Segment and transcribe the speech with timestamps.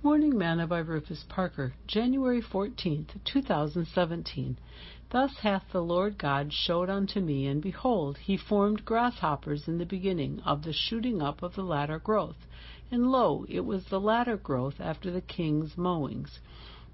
[0.00, 4.56] Morning Manna by Rufus Parker, January 14th, 2017.
[5.10, 9.84] Thus hath the Lord God showed unto me, and behold, he formed grasshoppers in the
[9.84, 12.46] beginning of the shooting up of the latter growth.
[12.92, 16.38] And lo, it was the latter growth after the king's mowings.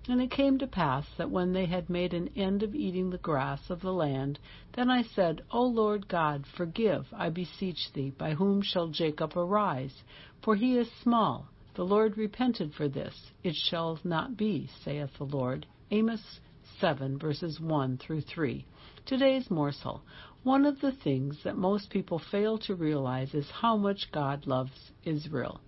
[0.09, 3.19] And it came to pass that when they had made an end of eating the
[3.19, 4.39] grass of the land,
[4.73, 10.03] then I said, O Lord God, forgive, I beseech thee, by whom shall Jacob arise?
[10.41, 13.33] For he is small the Lord repented for this.
[13.43, 15.67] It shall not be, saith the Lord.
[15.91, 16.41] Amos
[16.81, 18.65] 7, verses 1 through 3.
[19.07, 20.03] Today's morsel.
[20.45, 24.93] One of the things that most people fail to realize is how much God loves
[25.05, 25.61] Israel.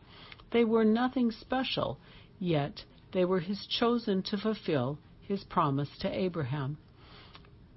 [0.53, 1.99] They were nothing special,
[2.39, 6.79] yet they were His chosen to fulfill His promise to Abraham.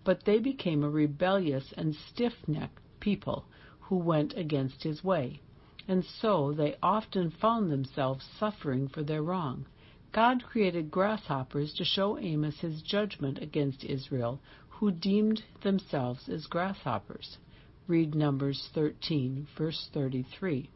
[0.03, 3.45] But they became a rebellious and stiff necked people
[3.79, 5.41] who went against His way
[5.89, 9.65] and so they often found themselves suffering for their wrong.
[10.11, 17.39] God created grasshoppers to show Amos his judgment against Israel, who deemed themselves as grasshoppers.
[17.87, 20.69] Read Numbers 13, verse 33.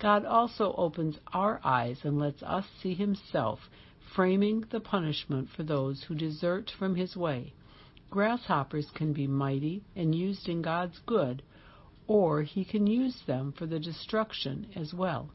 [0.00, 3.70] God also opens our eyes and lets us see Himself,
[4.16, 7.52] framing the punishment for those who desert from His way.
[8.10, 11.44] Grasshoppers can be mighty and used in God's good,
[12.10, 15.30] or he can use them for the destruction as well.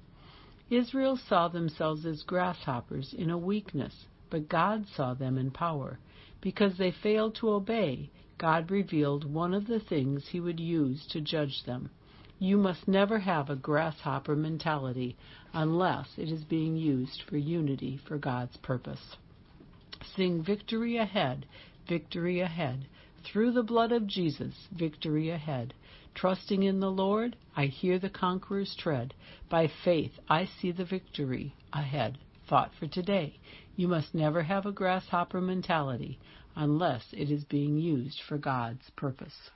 [0.69, 5.97] Israel saw themselves as grasshoppers in a weakness, but God saw them in power.
[6.41, 11.21] Because they failed to obey, God revealed one of the things he would use to
[11.21, 11.91] judge them.
[12.39, 15.15] You must never have a grasshopper mentality
[15.53, 19.15] unless it is being used for unity for God's purpose.
[20.17, 21.45] Sing victory ahead,
[21.87, 22.85] victory ahead.
[23.25, 25.73] Through the blood of Jesus, victory ahead.
[26.13, 29.13] Trusting in the Lord, I hear the conqueror's tread.
[29.49, 32.19] By faith, I see the victory ahead.
[32.47, 33.39] Thought for today.
[33.75, 36.19] You must never have a grasshopper mentality
[36.55, 39.49] unless it is being used for God's purpose.